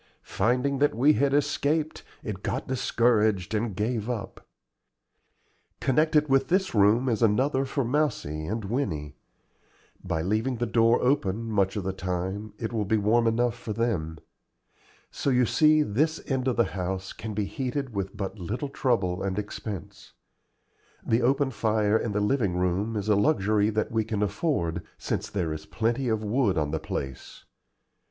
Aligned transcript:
Finding 0.23 0.79
that 0.79 0.95
we 0.95 1.13
had 1.13 1.31
escaped, 1.31 2.01
it 2.23 2.41
got 2.41 2.67
discouraged 2.67 3.53
and 3.53 3.75
gave 3.75 4.09
up. 4.09 4.43
Connected 5.79 6.27
with 6.27 6.47
this 6.47 6.73
room 6.73 7.07
is 7.07 7.21
another 7.21 7.65
for 7.65 7.85
Mousie 7.85 8.47
and 8.47 8.65
Winnie. 8.65 9.15
By 10.03 10.23
leaving 10.23 10.55
the 10.55 10.65
door 10.65 10.99
open 11.03 11.43
much 11.51 11.75
of 11.75 11.83
the 11.83 11.93
time 11.93 12.53
it 12.57 12.73
will 12.73 12.83
be 12.83 12.97
warm 12.97 13.27
enough 13.27 13.53
for 13.55 13.73
them. 13.73 14.17
So 15.11 15.29
you 15.29 15.45
see 15.45 15.83
this 15.83 16.19
end 16.25 16.47
of 16.47 16.55
the 16.55 16.63
house 16.73 17.13
can 17.13 17.35
be 17.35 17.45
heated 17.45 17.93
with 17.93 18.17
but 18.17 18.39
little 18.39 18.69
trouble 18.69 19.21
and 19.21 19.37
expense. 19.37 20.13
The 21.05 21.21
open 21.21 21.51
fire 21.51 21.95
in 21.95 22.11
the 22.11 22.19
living 22.21 22.55
room 22.57 22.95
is 22.95 23.07
a 23.07 23.15
luxury 23.15 23.69
that 23.69 23.91
we 23.91 24.03
can 24.03 24.23
afford, 24.23 24.81
since 24.97 25.29
there 25.29 25.53
is 25.53 25.67
plenty 25.67 26.09
of 26.09 26.23
wood 26.23 26.57
on 26.57 26.71
the 26.71 26.79
place. 26.79 27.45